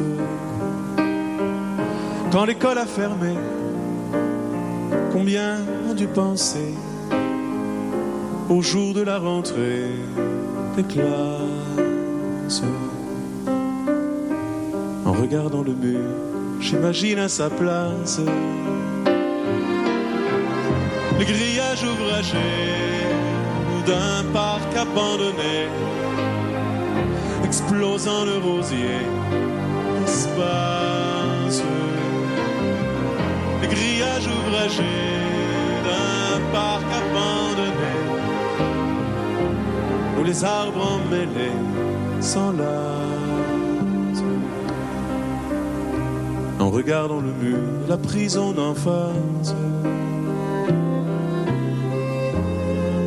[2.30, 3.34] Quand l'école a fermé,
[5.12, 5.56] combien
[5.90, 6.74] ont dû penser
[8.48, 9.90] au jour de la rentrée
[10.76, 12.62] des classes?
[15.20, 16.00] Regardant le mur,
[16.60, 18.20] j'imagine à sa place
[21.18, 23.04] les grillages ouvragés
[23.86, 25.68] d'un parc abandonné,
[27.44, 29.02] explosant le rosier
[30.06, 31.62] espace.
[33.60, 35.18] Les grillages ouvragés
[35.86, 37.96] d'un parc abandonné,
[40.18, 41.60] où les arbres emmêlés
[42.20, 42.99] s'enlacent.
[46.70, 47.58] En regardant le mur,
[47.88, 49.56] la prison d'en face.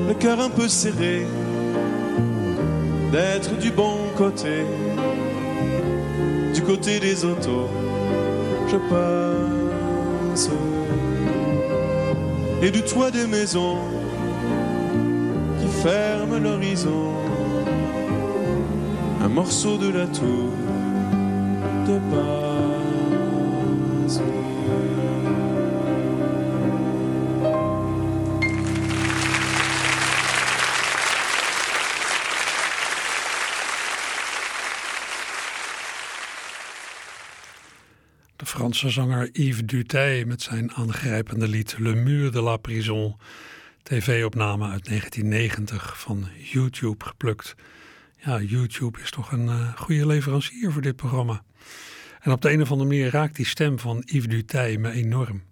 [0.05, 1.25] le cœur un peu serré
[3.13, 4.65] d'être du bon côté,
[6.53, 7.69] du côté des autos,
[8.67, 10.49] je passe,
[12.61, 13.77] et du toit des maisons
[15.61, 17.13] qui ferment l'horizon,
[19.23, 20.51] un morceau de la tour
[21.87, 22.52] de base.
[38.75, 43.15] Zanger Yves Duteil met zijn aangrijpende lied Le Mur de la Prison.
[43.83, 47.55] TV-opname uit 1990 van YouTube geplukt.
[48.17, 51.43] Ja, YouTube is toch een uh, goede leverancier voor dit programma.
[52.19, 55.43] En op de een of andere manier raakt die stem van Yves Dutay me enorm.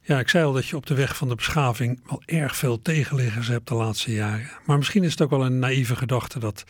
[0.00, 2.82] Ja, ik zei al dat je op de weg van de beschaving wel erg veel
[2.82, 4.50] tegenliggers hebt de laatste jaren.
[4.66, 6.64] Maar misschien is het ook wel een naïeve gedachte dat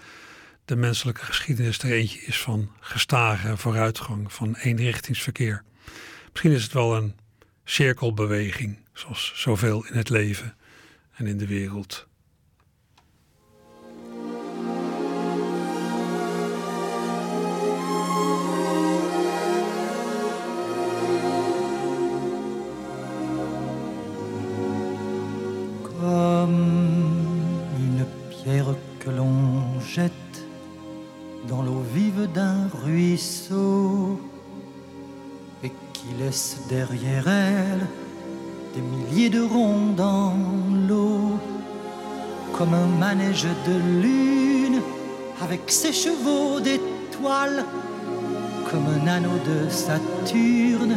[0.64, 5.64] de menselijke geschiedenis er eentje is van gestage vooruitgang, van eenrichtingsverkeer.
[6.30, 7.14] Misschien is het wel een
[7.64, 10.56] cirkelbeweging, zoals zoveel in het leven
[11.14, 12.06] en in de wereld.
[26.00, 26.54] Comme
[27.78, 30.33] une pierre que l'on jette
[31.48, 34.18] dans l'eau vive d'un ruisseau
[35.62, 37.86] et qui laisse derrière elle
[38.74, 40.34] des milliers de ronds dans
[40.88, 41.38] l'eau,
[42.52, 44.80] comme un manège de lune
[45.40, 47.64] avec ses chevaux d'étoiles,
[48.70, 50.96] comme un anneau de Saturne,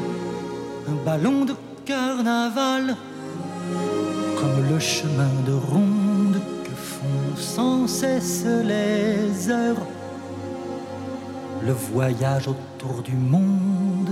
[0.88, 1.54] un ballon de
[1.86, 2.96] carnaval,
[4.40, 9.78] comme le chemin de ronde que font sans cesse les heures,
[11.68, 14.12] le voyage autour du monde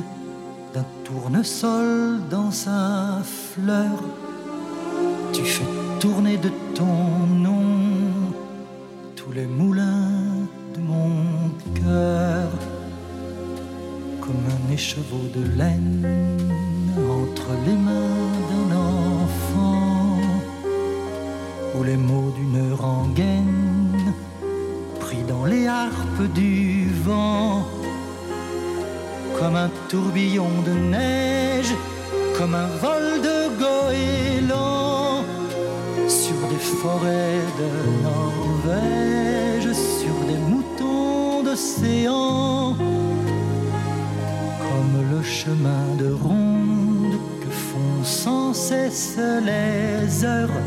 [0.74, 3.95] d'un tournesol dans sa fleur.
[5.32, 6.97] Tu fais tourner de ton
[7.47, 7.64] nom
[9.16, 10.45] tous les moulins
[10.76, 11.14] de mon
[11.82, 12.49] cœur,
[14.20, 15.64] comme un écheveau de laine
[29.96, 31.74] tourbillon de neige,
[32.38, 35.24] comme un vol de goéland
[36.08, 37.72] sur des forêts de
[38.10, 39.70] Norvège,
[40.00, 42.76] sur des moutons d'océan,
[44.66, 49.18] comme le chemin de ronde que font sans cesse
[49.50, 50.60] les heures,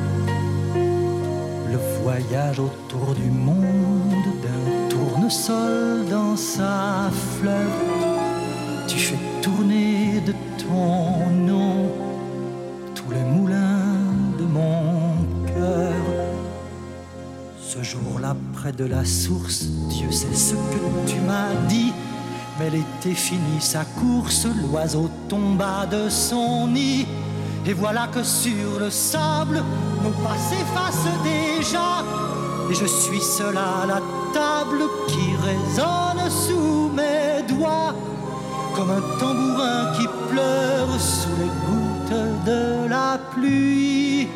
[1.73, 7.88] le voyage autour du monde d'un tournesol dans sa fleur
[18.79, 21.93] de la source, Dieu sait ce que tu m'as dit.
[22.59, 27.07] Mais l'été finit sa course, l'oiseau tomba de son nid.
[27.67, 29.63] Et voilà que sur le sable,
[30.05, 32.05] nos pas s'effacent déjà.
[32.71, 34.01] Et je suis seul à la
[34.33, 37.95] table qui résonne sous mes doigts
[38.77, 44.29] comme un tambourin qui pleure sous les gouttes de la pluie,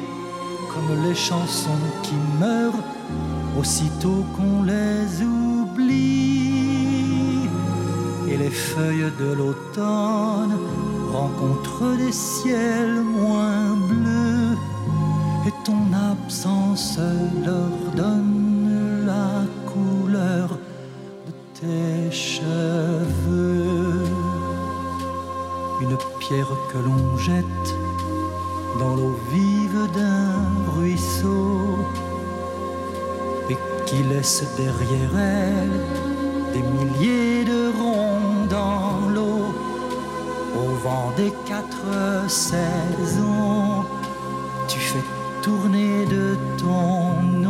[0.68, 2.91] comme les chansons qui meurent
[3.58, 6.40] aussitôt qu'on les oublie.
[8.28, 10.56] Et les feuilles de l'automne
[11.12, 14.56] rencontrent des ciels moins bleus,
[15.46, 15.82] et ton
[16.12, 16.98] absence
[17.44, 20.48] leur donne la couleur
[21.26, 23.62] de tes cheveux
[25.82, 27.68] une pierre que l'on jette
[28.78, 30.21] dans l'eau vive d'un
[33.92, 35.80] qui laisse derrière elle
[36.54, 39.44] des milliers de ronds dans l'eau
[40.56, 43.84] au vent des quatre saisons.
[44.66, 45.04] Tu fais
[45.42, 47.41] tourner de ton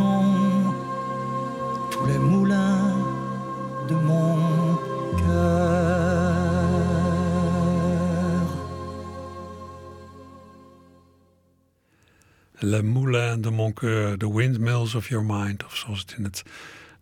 [13.83, 16.43] The Windmills of Your Mind, of zoals het in het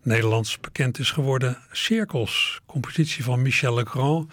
[0.02, 4.32] Nederlands bekend is geworden, Cirkels, compositie van Michel Legrand,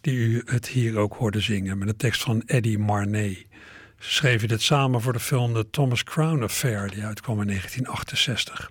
[0.00, 3.46] die u het hier ook hoorde zingen, met een tekst van Eddie Marnay.
[3.98, 8.70] Ze schreven dit samen voor de film The Thomas Crown Affair, die uitkwam in 1968.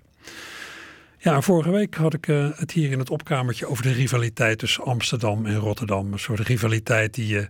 [1.18, 4.84] Ja, vorige week had ik uh, het hier in het opkamertje over de rivaliteit tussen
[4.84, 6.12] Amsterdam en Rotterdam.
[6.12, 7.48] Een soort rivaliteit die je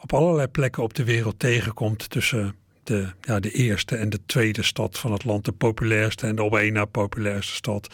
[0.00, 2.54] op allerlei plekken op de wereld tegenkomt tussen
[2.90, 6.42] de, ja, de eerste en de tweede stad van het land, de populairste en de
[6.42, 7.92] op één na populairste stad.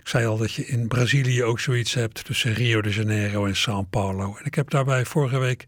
[0.00, 3.56] Ik zei al dat je in Brazilië ook zoiets hebt tussen Rio de Janeiro en
[3.56, 4.36] São Paulo.
[4.38, 5.64] En ik heb daarbij vorige week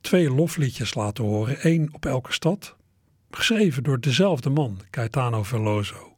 [0.00, 2.76] twee lofliedjes laten horen, één op elke stad,
[3.30, 6.14] geschreven door dezelfde man, Caetano Veloso.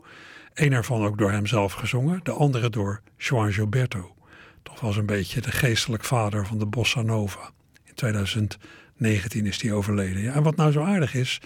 [0.55, 4.15] Eén ervan ook door hemzelf gezongen, de andere door João Gilberto.
[4.63, 7.51] Toch wel een beetje de geestelijk vader van de bossa nova.
[7.85, 10.23] In 2019 is hij overleden.
[10.23, 11.41] Ja, en wat nou zo aardig is,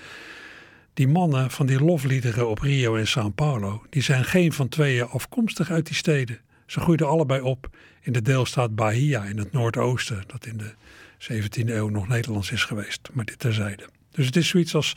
[0.95, 5.09] Die mannen van die lofliederen op Rio en São Paulo, die zijn geen van tweeën
[5.09, 6.41] afkomstig uit die steden.
[6.67, 10.75] Ze groeiden allebei op in de deelstaat Bahia in het noordoosten, dat in de
[11.19, 13.89] 17e eeuw nog Nederlands is geweest, maar dit terzijde.
[14.11, 14.95] Dus het is zoiets als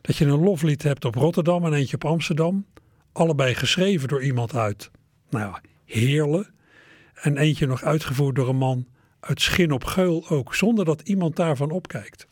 [0.00, 2.66] dat je een loflied hebt op Rotterdam en eentje op Amsterdam,
[3.12, 4.90] allebei geschreven door iemand uit,
[5.30, 6.50] nou ja, Heerlen,
[7.14, 8.86] en eentje nog uitgevoerd door een man
[9.20, 12.26] uit Schin op Geul ook, zonder dat iemand daarvan opkijkt.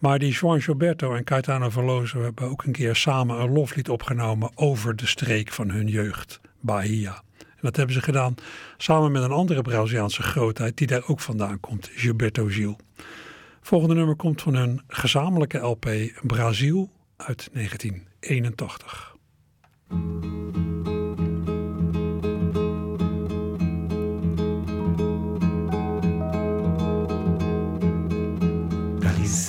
[0.00, 4.50] Maar die Juan Gilberto en Caetano Veloso hebben ook een keer samen een loflied opgenomen
[4.54, 7.22] over de streek van hun jeugd, Bahia.
[7.38, 8.34] En dat hebben ze gedaan
[8.76, 12.76] samen met een andere Braziliaanse grootheid die daar ook vandaan komt, Gilberto Gil.
[13.60, 15.88] Volgende nummer komt van hun gezamenlijke LP
[16.22, 19.16] Brazil uit 1981.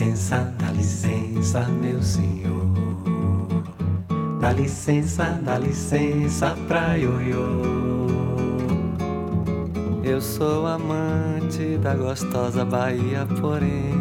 [0.02, 2.66] Licença, dá licença, meu senhor.
[4.40, 8.08] Dá licença, dá licença pra ioiô.
[10.04, 13.94] Eu sou amante da gostosa Bahia, porém,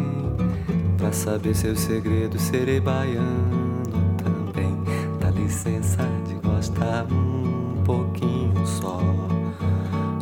[0.97, 3.83] pra saber seus segredos, serei baiano
[4.17, 4.75] também.
[5.19, 8.99] Dá licença de gostar um pouquinho só.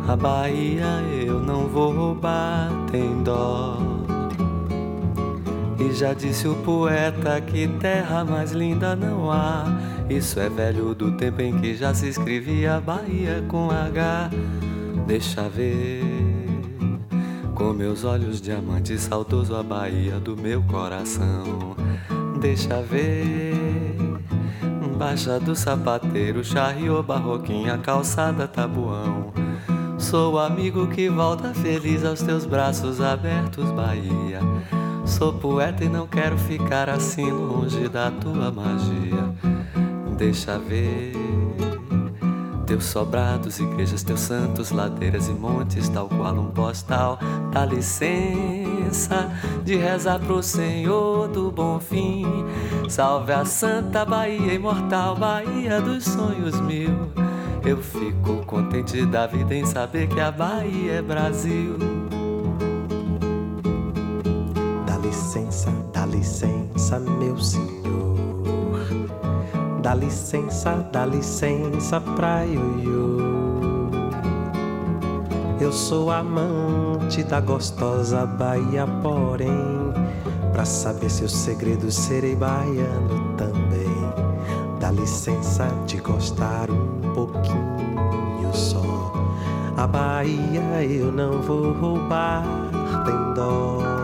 [0.06, 3.99] A Bahia eu não vou roubar, tem dó.
[5.80, 9.64] E já disse o poeta que terra mais linda não há.
[10.08, 14.30] Isso é velho do tempo em que já se escrevia Bahia com H.
[15.06, 16.04] Deixa ver
[17.54, 21.74] com meus olhos diamantes saudoso a Bahia do meu coração.
[22.40, 23.90] Deixa ver
[25.00, 29.32] Baixa do sapateiro, charriô, barroquinha, calçada, tabuão.
[29.96, 34.40] Sou o amigo que volta feliz aos teus braços abertos, Bahia.
[35.10, 39.34] Sou poeta e não quero ficar assim longe da tua magia.
[40.16, 41.12] Deixa ver
[42.64, 47.18] teus sobrados, igrejas, teus santos, ladeiras e montes, tal qual um postal.
[47.52, 49.28] Dá licença
[49.64, 52.24] de rezar pro Senhor do bom fim.
[52.88, 57.10] Salve a Santa Bahia imortal, Bahia dos sonhos mil.
[57.66, 61.76] Eu fico contente da vida em saber que a Bahia é Brasil.
[65.10, 68.86] Licença, dá licença, meu senhor.
[69.82, 73.18] Dá licença, dá licença pra ioiô.
[75.60, 79.92] Eu sou amante da gostosa Bahia, porém,
[80.52, 83.90] pra saber seus segredos serei baiano também.
[84.78, 89.12] Dá licença de gostar um pouquinho só.
[89.76, 92.44] A Bahia eu não vou roubar,
[93.04, 93.99] tem dó.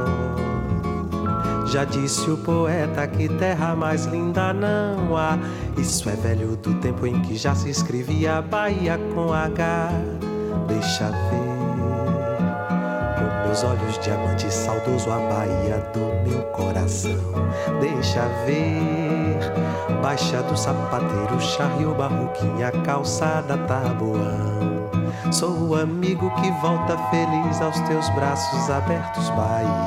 [1.77, 5.39] Já disse o poeta que terra mais linda não há.
[5.77, 9.91] Isso é velho do tempo em que já se escrevia Bahia com H.
[10.69, 11.45] Deixa ver
[13.19, 17.13] com meus olhos diamante saudoso a Bahia do meu coração.
[17.79, 19.39] Deixa ver
[20.01, 24.89] Baixa do sapateiro, charrio, barroquinha, calçada, tabuão.
[25.31, 29.86] Sou o amigo que volta feliz aos teus braços abertos, Bahia.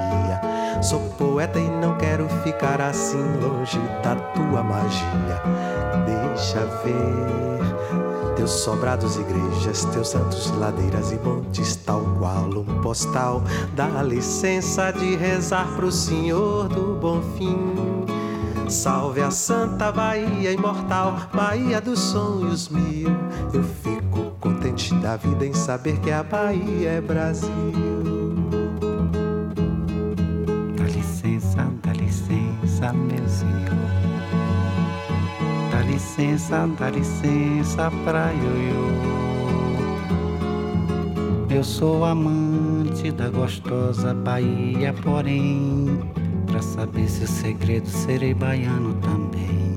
[0.81, 5.41] Sou poeta e não quero ficar assim longe da tua magia.
[6.05, 13.43] Deixa ver teus sobrados, igrejas, teus santos, ladeiras e montes, tal qual um postal.
[13.75, 17.75] Dá licença de rezar pro Senhor do bom fim.
[18.69, 23.09] Salve a Santa Bahia imortal, Bahia dos sonhos mil.
[23.53, 27.98] Eu fico contente da vida em saber que a Bahia é Brasil.
[32.79, 33.59] Licença, meu senhor.
[35.71, 38.89] Dá licença, dá licença pra ioiô.
[41.49, 45.99] Eu sou amante da gostosa Bahia, porém,
[46.45, 49.75] pra saber seus segredos, serei baiano também.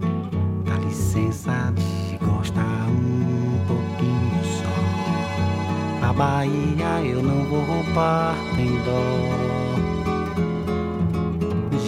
[0.65, 6.07] Dá licença de gostar um pouquinho só.
[6.09, 9.52] A Bahia eu não vou roubar, tem dó.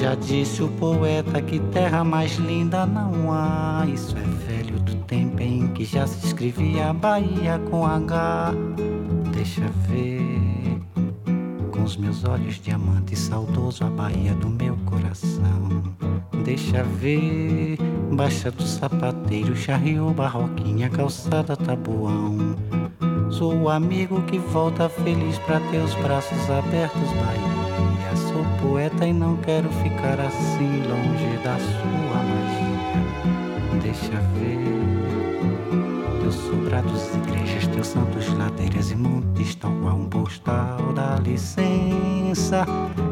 [0.05, 3.87] Já disse o poeta que terra mais linda não há.
[3.89, 8.53] Isso é velho do tempo em que já se escrevia Bahia com H.
[9.33, 10.79] Deixa ver
[11.73, 15.83] com os meus olhos diamante saudoso a Bahia do meu coração.
[16.45, 17.79] Deixa ver
[18.13, 22.55] Baixa do sapateiro, charriô, barroquinha, calçada, tabuão.
[23.31, 27.54] Sou o amigo que volta feliz pra teus braços abertos, Bahia.
[28.65, 33.83] Poeta e não quero ficar assim longe da sua magia.
[33.83, 34.59] Deixa ver
[36.23, 40.95] teus sobrados, igrejas, teus santos, ladeiras e montes, tal qual um postal.
[40.95, 42.65] Dá licença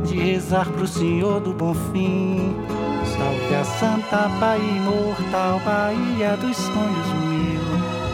[0.07, 2.57] de rezar pro Senhor do Bom Fim.
[3.05, 7.61] Salve a Santa Bahia imortal, Bahia dos sonhos mil.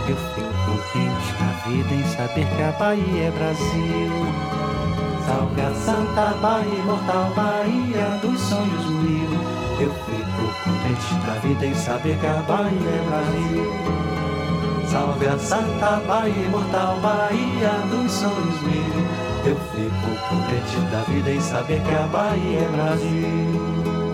[0.08, 4.57] Eu fico contente na vida em saber que a Bahia é Brasil.
[5.28, 9.28] Salve a Santa Bahia imortal, Bahia dos sonhos mil.
[9.78, 14.88] Eu fico contente na vida em saber que a Bahia é Brasil.
[14.88, 19.04] Salve a Santa Bahia imortal, Bahia dos sonhos mil.
[19.44, 24.07] Eu fico contente da vida em saber que a Bahia é Brasil.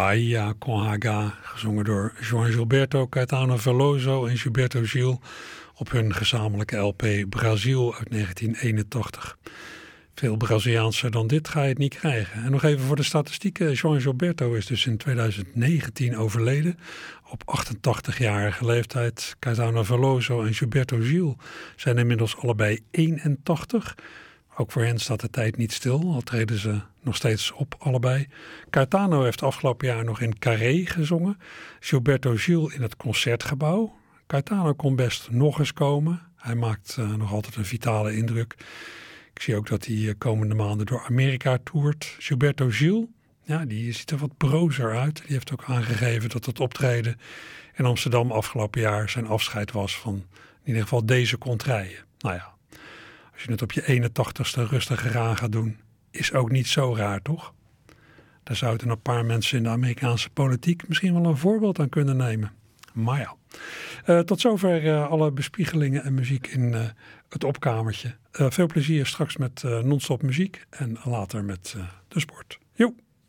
[0.00, 5.20] Bahia con Haga, gezongen door João Gilberto, Caetano Veloso en Gilberto Gil
[5.74, 9.38] op hun gezamenlijke LP Brazil uit 1981.
[10.14, 12.42] Veel Braziliaanser dan dit ga je het niet krijgen.
[12.42, 13.74] En nog even voor de statistieken.
[13.74, 16.78] João Gilberto is dus in 2019 overleden.
[17.28, 19.36] Op 88-jarige leeftijd.
[19.38, 21.36] Caetano Veloso en Gilberto Gil
[21.76, 23.94] zijn inmiddels allebei 81.
[24.60, 28.28] Ook voor hen staat de tijd niet stil, al treden ze nog steeds op allebei.
[28.70, 31.38] Caetano heeft afgelopen jaar nog in Carré gezongen.
[31.78, 33.96] Gilberto Gil in het Concertgebouw.
[34.26, 36.22] Caetano kon best nog eens komen.
[36.36, 38.54] Hij maakt uh, nog altijd een vitale indruk.
[39.34, 42.16] Ik zie ook dat hij uh, komende maanden door Amerika toert.
[42.18, 43.10] Gilberto Gil,
[43.42, 45.16] ja, die ziet er wat brozer uit.
[45.16, 47.16] Die heeft ook aangegeven dat het optreden
[47.74, 52.04] in Amsterdam afgelopen jaar zijn afscheid was van in ieder geval deze contraien.
[52.18, 52.58] Nou ja,
[53.40, 55.78] als je het op je 81ste rustig eraan gaat doen,
[56.10, 57.54] is ook niet zo raar, toch?
[58.42, 62.16] Daar zouden een paar mensen in de Amerikaanse politiek misschien wel een voorbeeld aan kunnen
[62.16, 62.52] nemen.
[62.92, 63.36] Maar ja.
[64.06, 66.80] Uh, tot zover uh, alle bespiegelingen en muziek in uh,
[67.28, 68.16] het opkamertje.
[68.30, 71.76] veel plezier straks met non-stop muziek en later met
[72.08, 72.58] de sport.
[72.72, 73.09] Joep!